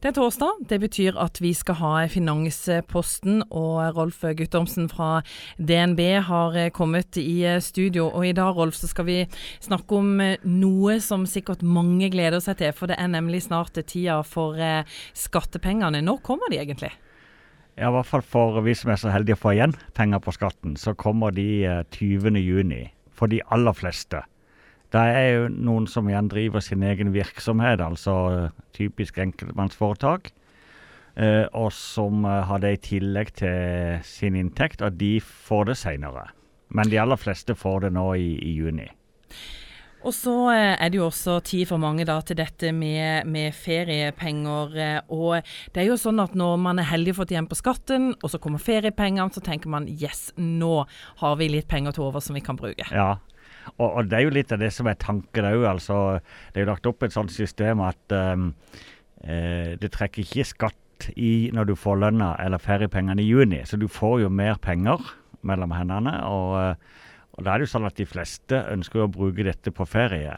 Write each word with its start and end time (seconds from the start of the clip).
Det 0.00 0.08
er 0.08 0.14
torsdag. 0.16 0.62
Det 0.64 0.78
betyr 0.80 1.16
at 1.20 1.36
vi 1.44 1.50
skal 1.52 1.76
ha 1.76 1.90
Finansposten. 2.08 3.42
Og 3.52 3.98
Rolf 3.98 4.22
Guttormsen 4.38 4.86
fra 4.88 5.20
DNB 5.60 6.00
har 6.24 6.56
kommet 6.72 7.18
i 7.20 7.44
studio. 7.60 8.06
Og 8.08 8.24
i 8.30 8.32
dag 8.32 8.56
Rolf, 8.56 8.78
så 8.80 8.88
skal 8.88 9.04
vi 9.04 9.18
snakke 9.60 9.98
om 9.98 10.14
noe 10.48 10.96
som 11.04 11.28
sikkert 11.28 11.60
mange 11.60 12.08
gleder 12.14 12.40
seg 12.40 12.62
til. 12.62 12.72
For 12.72 12.88
det 12.88 12.96
er 12.96 13.12
nemlig 13.12 13.42
snart 13.44 13.76
tida 13.76 14.22
for 14.24 14.56
skattepengene. 15.12 16.00
Når 16.00 16.24
kommer 16.24 16.48
de 16.48 16.62
egentlig? 16.62 16.94
Ja, 17.76 17.92
I 17.92 17.94
hvert 17.98 18.08
fall 18.08 18.24
for 18.24 18.64
vi 18.64 18.72
som 18.72 18.94
er 18.94 19.04
så 19.04 19.12
heldige 19.12 19.36
å 19.36 19.44
få 19.44 19.52
igjen 19.52 19.76
penger 19.92 20.24
på 20.24 20.32
skatten, 20.32 20.80
så 20.80 20.96
kommer 20.96 21.36
de 21.36 21.84
20.6 21.92 22.88
for 23.12 23.28
de 23.28 23.44
aller 23.52 23.76
fleste. 23.76 24.24
Det 24.90 25.00
er 25.00 25.28
jo 25.36 25.48
noen 25.54 25.86
som 25.86 26.08
igjen 26.10 26.28
driver 26.30 26.62
sin 26.64 26.82
egen 26.82 27.12
virksomhet, 27.14 27.82
altså 27.84 28.50
typisk 28.74 29.20
enkeltmannsforetak. 29.22 30.32
Eh, 31.20 31.46
og 31.58 31.72
som 31.74 32.24
eh, 32.24 32.42
har 32.46 32.62
det 32.62 32.74
i 32.74 32.82
tillegg 32.94 33.32
til 33.40 33.98
sin 34.06 34.38
inntekt, 34.38 34.82
og 34.82 34.98
de 35.00 35.18
får 35.20 35.70
det 35.70 35.76
seinere. 35.80 36.30
Men 36.70 36.90
de 36.90 37.00
aller 37.02 37.18
fleste 37.18 37.56
får 37.58 37.86
det 37.86 37.94
nå 37.96 38.06
i, 38.14 38.32
i 38.46 38.54
juni. 38.58 38.86
Og 40.00 40.14
så 40.16 40.34
eh, 40.54 40.74
er 40.80 40.92
det 40.92 41.00
jo 41.00 41.08
også 41.10 41.40
tid 41.44 41.66
for 41.68 41.82
mange 41.82 42.06
da 42.08 42.16
til 42.24 42.38
dette 42.38 42.70
med, 42.72 43.28
med, 43.28 43.52
feriepenger. 43.54 44.78
Og 45.12 45.42
det 45.74 45.82
er 45.82 45.90
jo 45.90 45.98
sånn 46.00 46.22
at 46.22 46.34
når 46.38 46.56
man 46.62 46.80
er 46.80 46.88
heldig 46.88 47.18
fått 47.18 47.34
igjen 47.34 47.50
på 47.50 47.58
skatten, 47.58 48.14
og 48.16 48.32
så 48.32 48.40
kommer 48.40 48.62
feriepengene, 48.62 49.34
så 49.34 49.42
tenker 49.44 49.70
man 49.70 49.90
yes, 49.90 50.30
nå 50.38 50.86
har 51.20 51.36
vi 51.42 51.50
litt 51.52 51.68
penger 51.68 51.98
til 51.98 52.08
over 52.08 52.24
som 52.24 52.38
vi 52.38 52.44
kan 52.46 52.58
bruke. 52.58 52.86
Ja, 52.94 53.18
og, 53.78 53.88
og, 53.88 54.10
det 54.10 54.18
er 54.18 54.26
jo 54.26 54.34
litt 54.34 54.52
av 54.54 54.60
det 54.62 54.70
som 54.74 54.88
er 54.90 54.98
tanken 55.00 55.48
òg. 55.48 55.64
Altså, 55.68 55.96
det 56.52 56.60
er 56.60 56.66
jo 56.66 56.72
lagt 56.72 56.88
opp 56.90 57.06
et 57.06 57.14
sånt 57.14 57.32
system 57.34 57.82
at 57.84 58.14
um, 58.16 58.52
eh, 59.24 59.76
det 59.80 59.92
trekker 59.94 60.24
ikke 60.24 60.48
skatt 60.48 61.10
i 61.16 61.48
når 61.54 61.70
du 61.70 61.74
får 61.78 62.00
lønna 62.02 62.34
eller 62.42 62.60
feriepengene 62.60 63.22
i 63.22 63.28
juni. 63.28 63.62
Så 63.64 63.80
du 63.80 63.88
får 63.88 64.20
jo 64.24 64.32
mer 64.32 64.60
penger 64.62 65.00
mellom 65.46 65.74
hendene. 65.74 66.16
Og, 66.28 66.54
eh, 66.60 67.10
og 67.36 67.44
da 67.44 67.52
er 67.52 67.60
det 67.60 67.68
jo 67.68 67.74
sånn 67.76 67.88
at 67.88 67.98
de 67.98 68.08
fleste 68.08 68.64
ønsker 68.74 69.04
å 69.04 69.12
bruke 69.12 69.46
dette 69.46 69.72
på 69.72 69.88
ferie. 69.88 70.36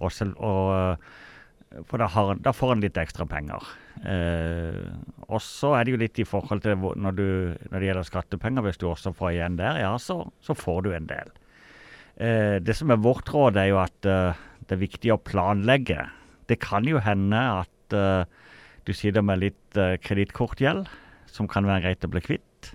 Og 0.00 0.10
og, 0.40 0.64
eh, 0.74 1.82
for 1.86 2.02
da, 2.02 2.08
har, 2.10 2.34
da, 2.42 2.52
får 2.52 2.72
en 2.74 2.82
litt 2.82 2.98
ekstra 2.98 3.26
penger. 3.30 3.62
Eh, 4.02 4.90
og 5.28 5.38
så 5.44 5.76
er 5.76 5.84
det 5.84 5.92
jo 5.92 6.00
litt 6.00 6.18
i 6.18 6.26
forhold 6.26 6.64
til 6.64 6.74
når, 6.76 7.14
du, 7.14 7.28
når 7.70 7.78
det 7.78 7.86
gjelder 7.86 8.08
skattepenger. 8.08 8.64
Hvis 8.66 8.80
du 8.80 8.88
også 8.90 9.14
får 9.14 9.36
igjen 9.36 9.60
der, 9.60 9.78
ja, 9.84 9.92
så, 9.98 10.24
så 10.42 10.56
får 10.56 10.82
du 10.86 10.90
en 10.96 11.06
del. 11.10 11.30
Eh, 12.20 12.58
det 12.60 12.76
som 12.76 12.92
er 12.92 13.00
vårt 13.00 13.30
råd, 13.32 13.56
er 13.56 13.70
jo 13.70 13.80
at 13.80 14.08
eh, 14.08 14.40
det 14.68 14.76
er 14.76 14.84
viktig 14.84 15.14
å 15.14 15.22
planlegge. 15.24 16.04
Det 16.50 16.60
kan 16.60 16.84
jo 16.88 17.00
hende 17.00 17.40
at 17.62 17.96
eh, 17.96 18.28
du 18.84 18.92
sitter 18.96 19.24
med 19.24 19.40
litt 19.40 19.78
eh, 19.80 19.96
kredittkortgjeld 20.02 20.88
som 21.30 21.48
kan 21.48 21.68
være 21.68 21.86
greit 21.86 22.04
å 22.04 22.12
bli 22.12 22.22
kvitt. 22.24 22.72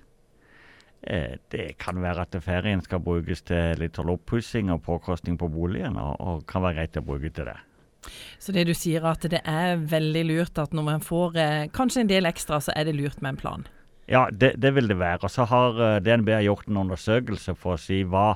Eh, 1.06 1.38
det 1.54 1.76
kan 1.78 2.00
være 2.02 2.24
at 2.26 2.34
ferien 2.42 2.82
skal 2.82 3.02
brukes 3.04 3.44
til 3.46 3.78
litt 3.78 3.98
sånn 3.98 4.10
oppussing 4.10 4.72
og 4.74 4.82
påkostning 4.86 5.38
på 5.38 5.48
boligen, 5.52 5.98
og, 6.00 6.18
og, 6.18 6.44
kan 6.50 6.64
være 6.66 6.80
greit 6.80 6.98
å 6.98 7.06
bruke 7.06 7.30
til 7.30 7.46
det. 7.52 7.58
Så 8.42 8.54
det 8.54 8.66
du 8.68 8.74
sier 8.74 9.06
at 9.06 9.24
det 9.30 9.42
er 9.46 9.78
veldig 9.78 10.24
lurt 10.28 10.58
at 10.62 10.74
når 10.74 10.86
man 10.90 11.02
får 11.04 11.38
eh, 11.42 11.64
kanskje 11.74 12.02
en 12.02 12.10
del 12.10 12.26
ekstra, 12.26 12.58
så 12.62 12.74
er 12.74 12.88
det 12.88 12.96
lurt 12.98 13.22
med 13.22 13.34
en 13.34 13.40
plan? 13.40 13.66
Ja, 14.10 14.26
det, 14.30 14.54
det 14.62 14.74
vil 14.74 14.90
det 14.90 14.98
være. 14.98 15.26
Og 15.26 15.34
så 15.34 15.46
har 15.50 15.78
eh, 15.82 15.98
DNB 16.02 16.30
gjort 16.46 16.70
en 16.70 16.82
undersøkelse 16.82 17.54
for 17.58 17.74
å 17.74 17.82
si 17.82 18.02
hva 18.06 18.32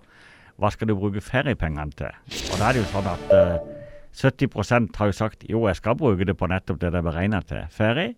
hva 0.61 0.71
skal 0.73 0.91
du 0.91 0.97
bruke 0.99 1.23
feriepengene 1.25 1.97
til? 1.97 2.17
Og 2.53 2.59
da 2.61 2.69
er 2.69 2.77
det 2.77 2.83
jo 2.83 2.89
sånn 2.93 3.09
at 3.11 3.31
uh, 3.33 3.55
eh, 3.57 3.77
70 4.21 4.91
har 4.99 5.09
jo 5.11 5.17
sagt 5.17 5.47
jo, 5.49 5.63
jeg 5.69 5.79
skal 5.79 5.97
bruke 5.97 6.27
det 6.27 6.37
på 6.37 6.49
nettopp 6.51 6.81
det 6.83 6.91
det 6.93 7.01
er 7.01 7.07
beregna 7.07 7.41
til, 7.47 7.63
ferie. 7.73 8.15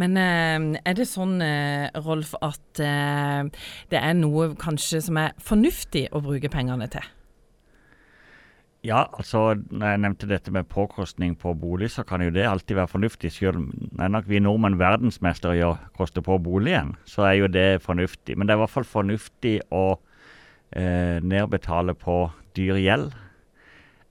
Men 0.00 0.16
uh, 0.16 0.78
er 0.80 0.96
det 0.96 1.08
sånn, 1.10 1.36
uh, 1.42 1.92
Rolf, 2.06 2.34
at 2.44 2.80
det 2.80 4.00
er 4.00 4.16
noe 4.16 4.54
kanskje 4.60 5.02
som 5.04 5.20
er 5.20 5.36
fornuftig 5.42 6.08
å 6.16 6.24
bruke 6.24 6.52
pengene 6.52 6.88
til? 6.92 7.04
Ja, 8.86 9.06
altså 9.18 9.56
når 9.56 9.88
jeg 9.88 10.00
nevnte 10.04 10.28
dette 10.30 10.52
med 10.54 10.68
påkostning 10.70 11.32
på 11.40 11.56
bolig, 11.58 11.88
så 11.90 12.04
kan 12.06 12.22
jo 12.22 12.30
det 12.30 12.44
alltid 12.46 12.76
være 12.78 12.92
fornuftig. 12.92 13.32
Selv 13.34 13.64
er 13.98 14.12
nok 14.12 14.28
vi 14.30 14.38
nordmenn 14.38 14.78
verdensmestere 14.78 15.56
i 15.58 15.64
å 15.66 15.72
koste 15.96 16.22
på 16.22 16.36
boligen, 16.42 16.94
så 17.08 17.24
er 17.26 17.40
jo 17.40 17.48
det 17.50 17.82
fornuftig. 17.82 18.36
Men 18.36 18.46
det 18.46 18.54
er 18.54 18.60
i 18.60 18.62
hvert 18.62 18.74
fall 18.76 18.86
fornuftig 18.86 19.56
å 19.74 19.96
eh, 20.70 21.18
nedbetale 21.22 21.94
på 21.98 22.26
dyr 22.56 22.80
gjeld. 22.80 23.10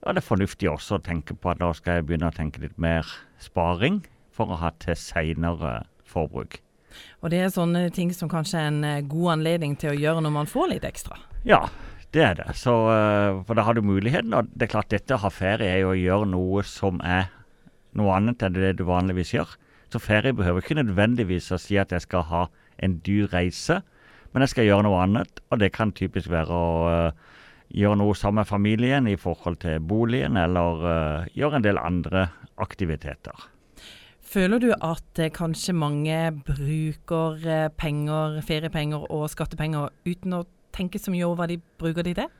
Og 0.06 0.14
det 0.14 0.22
er 0.22 0.28
fornuftig 0.28 0.70
også 0.70 0.98
å 0.98 1.02
tenke 1.02 1.34
på 1.34 1.50
at 1.50 1.60
da 1.60 1.72
skal 1.74 1.98
jeg 1.98 2.06
begynne 2.06 2.30
å 2.30 2.36
tenke 2.36 2.62
litt 2.62 2.76
mer 2.78 3.08
sparing 3.42 4.04
for 4.34 4.52
å 4.52 4.60
ha 4.60 4.70
til 4.82 4.96
seinere 4.98 5.80
forbruk. 6.06 6.60
Og 7.20 7.32
det 7.32 7.42
er 7.42 7.52
sånne 7.52 7.88
ting 7.92 8.12
som 8.14 8.30
kanskje 8.30 8.60
er 8.60 8.70
en 8.70 8.84
eh, 8.86 9.04
god 9.04 9.38
anledning 9.38 9.74
til 9.80 9.92
å 9.92 9.98
gjøre 9.98 10.22
når 10.24 10.34
man 10.38 10.50
får 10.50 10.70
litt 10.72 10.86
ekstra? 10.88 11.18
Ja, 11.48 11.66
det 12.14 12.22
er 12.22 12.36
det. 12.38 12.48
Så, 12.56 12.72
uh, 12.88 13.42
for 13.46 13.58
da 13.58 13.66
har 13.66 13.76
du 13.76 13.82
muligheten. 13.84 14.34
Og 14.36 14.48
det 14.54 14.68
er 14.68 14.74
klart 14.76 14.92
dette 14.94 15.16
å 15.16 15.24
ha 15.24 15.32
ferie 15.32 15.68
er 15.68 15.82
jo 15.82 15.92
å 15.92 15.98
gjøre 15.98 16.30
noe 16.32 16.64
som 16.66 17.02
er 17.04 17.28
noe 17.96 18.14
annet 18.16 18.44
enn 18.44 18.56
det 18.56 18.76
du 18.78 18.86
vanligvis 18.88 19.34
gjør. 19.34 19.56
Så 19.92 20.00
ferie 20.02 20.36
behøver 20.36 20.64
ikke 20.64 20.78
nødvendigvis 20.78 21.50
å 21.54 21.60
si 21.60 21.78
at 21.80 21.92
jeg 21.94 22.04
skal 22.04 22.26
ha 22.30 22.46
en 22.82 22.98
dyr 23.06 23.28
reise. 23.32 23.80
Men 24.32 24.44
jeg 24.44 24.52
skal 24.52 24.66
gjøre 24.68 24.84
noe 24.86 25.02
annet, 25.04 25.42
og 25.50 25.60
det 25.62 25.72
kan 25.72 25.94
typisk 25.96 26.30
være 26.32 26.52
å 26.52 26.70
uh, 26.84 27.36
gjøre 27.72 27.98
noe 28.02 28.16
sammen 28.18 28.42
med 28.42 28.50
familien 28.50 29.10
i 29.10 29.16
forhold 29.20 29.60
til 29.62 29.80
boligen, 29.80 30.38
eller 30.40 30.82
uh, 30.84 31.28
gjøre 31.36 31.60
en 31.60 31.66
del 31.66 31.80
andre 31.80 32.26
aktiviteter. 32.62 33.46
Føler 34.26 34.60
du 34.60 34.72
at 34.74 35.20
uh, 35.22 35.30
kanskje 35.32 35.76
mange 35.76 36.18
bruker 36.46 37.70
penger, 37.80 38.40
feriepenger 38.44 39.06
og 39.08 39.28
skattepenger 39.32 39.94
uten 40.08 40.36
å 40.36 40.42
tenke 40.76 41.00
så 41.00 41.14
mye 41.14 41.24
over 41.24 41.40
hva 41.40 41.50
de 41.54 41.60
bruker 41.80 42.04
de 42.04 42.16
til? 42.18 42.32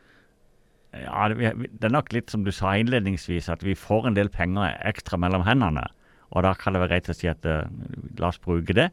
Ja, 0.96 1.28
det, 1.32 1.52
det 1.76 1.88
er 1.88 1.92
nok 1.92 2.12
litt 2.12 2.32
som 2.32 2.44
du 2.44 2.52
sa 2.54 2.74
innledningsvis, 2.76 3.48
at 3.52 3.64
vi 3.64 3.76
får 3.76 4.10
en 4.10 4.16
del 4.16 4.28
penger 4.32 4.76
ekstra 4.88 5.16
mellom 5.20 5.44
hendene. 5.48 5.84
Og 6.32 6.44
da 6.44 6.52
kan 6.58 6.74
det 6.74 6.82
være 6.82 6.94
greit 6.94 7.10
å 7.12 7.16
si 7.16 7.28
at 7.30 7.44
la 7.46 8.28
oss 8.28 8.40
bruke 8.42 8.74
det. 8.76 8.90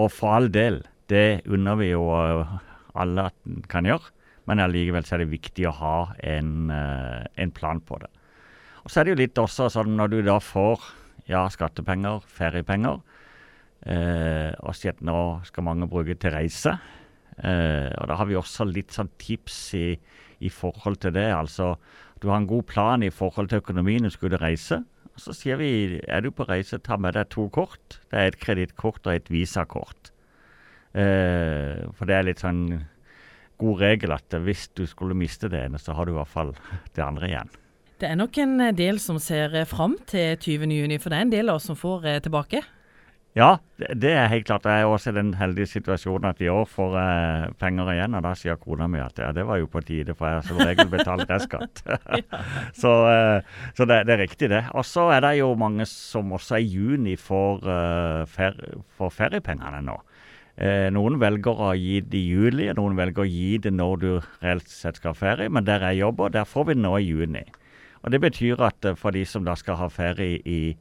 Og 0.00 0.10
for 0.12 0.36
all 0.36 0.48
del, 0.52 0.80
det 1.12 1.46
unner 1.46 1.78
vi 1.80 1.90
jo 1.92 2.04
eh, 2.14 2.54
alle 2.96 3.28
at 3.30 3.36
en 3.48 3.62
kan 3.70 3.86
gjøre, 3.86 4.12
men 4.46 4.62
allikevel 4.62 5.06
er 5.06 5.22
det 5.22 5.32
viktig 5.32 5.66
å 5.68 5.74
ha 5.80 5.96
en, 6.22 6.70
eh, 6.70 7.26
en, 7.42 7.52
plan 7.54 7.80
på 7.80 7.98
det. 8.02 8.10
Og 8.84 8.90
Så 8.90 9.00
er 9.00 9.04
det 9.04 9.14
jo 9.14 9.22
litt 9.22 9.38
også 9.42 9.68
sånn 9.72 9.96
når 9.98 10.12
du 10.12 10.20
da 10.26 10.38
får 10.38 10.82
ja, 11.26 11.46
skattepenger, 11.50 12.22
feriepenger, 12.30 13.00
eh, 13.86 14.52
og 14.62 14.76
sier 14.78 14.94
at 14.94 15.02
nå 15.02 15.42
skal 15.46 15.66
mange 15.66 15.90
bruke 15.90 16.14
til 16.14 16.34
reise. 16.34 16.76
Eh, 17.36 17.90
og 17.98 18.06
Da 18.08 18.16
har 18.16 18.26
vi 18.26 18.38
også 18.38 18.64
litt 18.64 18.94
sånn 18.94 19.10
tips 19.18 19.58
i, 19.74 19.88
i, 20.38 20.48
forhold 20.48 21.02
til 21.02 21.12
det. 21.12 21.28
Altså, 21.34 21.74
du 22.22 22.30
har 22.30 22.38
en 22.38 22.46
god 22.50 22.66
plan 22.70 23.02
i 23.02 23.10
forhold 23.10 23.50
til 23.50 23.60
økonomien 23.60 24.06
du 24.06 24.10
skulle 24.10 24.40
reise. 24.40 24.84
Og 25.14 25.20
Så 25.20 25.34
sier 25.34 25.58
vi 25.58 26.00
er 26.06 26.22
du 26.22 26.30
på 26.30 26.46
reise, 26.48 26.78
ta 26.78 26.96
med 26.96 27.14
deg 27.18 27.28
to 27.34 27.48
kort. 27.50 28.00
Det 28.10 28.18
er 28.20 28.30
et 28.30 28.40
kredittkort 28.40 29.06
og 29.06 29.14
et 29.14 29.30
visakort. 29.30 30.12
Eh, 30.96 31.84
for 31.96 32.08
det 32.08 32.16
er 32.16 32.28
litt 32.30 32.40
sånn 32.40 32.64
god 33.60 33.82
regel 33.82 34.14
at 34.16 34.36
hvis 34.44 34.68
du 34.76 34.84
skulle 34.88 35.16
miste 35.16 35.50
det 35.52 35.66
ene, 35.66 35.80
så 35.80 35.96
har 35.96 36.06
du 36.06 36.14
i 36.14 36.18
hvert 36.18 36.32
fall 36.32 36.54
det 36.96 37.04
andre 37.04 37.28
igjen. 37.28 37.52
Det 37.96 38.08
er 38.10 38.16
nok 38.20 38.36
en 38.42 38.60
del 38.76 38.98
som 39.00 39.18
ser 39.20 39.54
fram 39.68 39.96
til 40.08 40.36
20.6, 40.36 40.98
for 41.00 41.12
det 41.12 41.18
er 41.18 41.28
en 41.28 41.36
del 41.36 41.52
av 41.52 41.60
oss 41.60 41.68
som 41.70 41.78
får 41.78 42.08
eh, 42.08 42.22
tilbake? 42.24 42.60
Ja, 43.36 43.58
det 43.76 44.14
er 44.16 44.30
helt 44.32 44.46
klart. 44.48 44.64
Jeg 44.64 44.80
er 44.80 44.88
også 44.88 45.12
i 45.12 45.16
den 45.18 45.34
heldige 45.36 45.68
situasjonen 45.68 46.30
at 46.30 46.38
i 46.40 46.48
år 46.48 46.64
får 46.72 46.94
jeg 46.96 47.50
penger 47.60 47.90
igjen. 47.92 48.16
Og 48.16 48.22
da 48.24 48.30
sier 48.36 48.56
kona 48.56 48.86
mi 48.88 49.00
at 49.04 49.20
ja, 49.20 49.28
det 49.36 49.44
var 49.44 49.60
jo 49.60 49.68
på 49.68 49.82
tide, 49.84 50.14
for 50.16 50.28
jeg 50.28 50.38
har 50.38 50.46
som 50.48 50.60
regel 50.60 50.88
betalt 50.92 51.34
skatt. 51.44 51.82
så, 52.82 52.92
eh, 53.12 53.56
så 53.76 53.88
det, 53.88 54.02
det, 54.08 54.16
er 54.16 54.22
riktig, 54.24 54.48
det. 54.52 54.62
Og 54.72 54.88
så 54.88 55.10
er 55.12 55.20
det 55.24 55.34
jo 55.42 55.52
mange 55.60 55.84
som 55.88 56.32
også 56.36 56.60
i 56.60 56.68
juni 56.78 57.16
får, 57.20 57.68
fer, 58.32 58.56
får 58.96 59.16
feriepengene 59.20 59.84
nå. 59.84 60.00
Eh, 60.56 60.88
noen 60.88 61.18
velger 61.20 61.58
å 61.60 61.74
gi 61.76 62.00
det 62.00 62.16
i 62.16 62.32
juli, 62.32 62.70
noen 62.72 62.96
velger 62.96 63.26
å 63.26 63.28
gi 63.28 63.58
det 63.60 63.74
når 63.76 63.96
du 64.00 64.10
reelt 64.40 64.70
sett 64.72 64.96
skal 64.96 65.12
ha 65.12 65.18
ferie. 65.18 65.52
Men 65.52 65.68
der 65.68 65.84
jeg 65.90 66.00
jobber, 66.00 66.32
der 66.32 66.48
får 66.48 66.70
vi 66.70 66.76
det 66.78 66.84
nå 66.86 66.96
i 66.96 67.08
juni. 67.10 67.44
Og 68.02 68.12
Det 68.12 68.20
betyr 68.22 68.62
at 68.64 68.84
eh, 68.84 68.96
for 68.96 69.12
de 69.12 69.24
som 69.28 69.44
da 69.44 69.56
skal 69.58 69.76
ha 69.76 69.88
ferie 69.92 70.40
i 70.44 70.76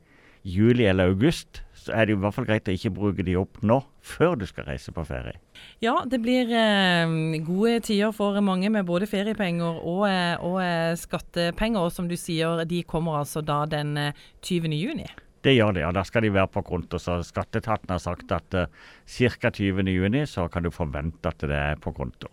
juli 0.46 0.86
eller 0.86 1.10
august, 1.10 1.64
så 1.74 1.92
er 1.94 2.06
det 2.06 2.16
i 2.16 2.20
hvert 2.22 2.36
fall 2.36 2.46
greit 2.48 2.70
å 2.70 2.74
ikke 2.74 2.94
bruke 2.94 3.26
de 3.26 3.36
opp 3.38 3.60
nå, 3.66 3.80
før 4.06 4.38
du 4.40 4.46
skal 4.48 4.68
reise 4.70 4.94
på 4.94 5.04
ferie. 5.08 5.40
Ja, 5.84 5.98
det 6.06 6.22
blir 6.24 6.54
eh, 6.54 7.16
gode 7.46 7.80
tider 7.90 8.14
for 8.16 8.38
mange 8.46 8.70
med 8.74 8.86
både 8.88 9.10
feriepenger 9.10 9.82
og, 9.82 10.06
eh, 10.08 10.38
og 10.40 10.62
eh, 10.64 10.94
skattepenger. 11.02 11.82
Og 11.82 11.94
som 11.94 12.10
du 12.10 12.16
sier, 12.20 12.64
de 12.70 12.84
kommer 12.88 13.20
altså 13.24 13.44
da 13.46 13.64
den 13.70 13.98
20. 14.46 14.72
juni. 14.78 15.10
Det 15.46 15.54
gjør 15.54 15.76
de, 15.78 15.84
og 15.86 15.94
da 15.94 16.02
skal 16.08 16.26
de 16.26 16.34
være 16.34 16.50
på 16.50 16.64
konto. 16.66 16.98
Så 17.02 17.20
Skatteetaten 17.28 17.92
har 17.94 18.02
sagt 18.02 18.32
at 18.34 18.58
uh, 18.58 18.66
ca. 19.06 19.52
20.6 19.54 20.26
så 20.32 20.48
kan 20.50 20.66
du 20.66 20.74
forvente 20.74 21.30
at 21.30 21.46
det 21.46 21.60
er 21.60 21.78
på 21.82 21.94
konto. 21.94 22.32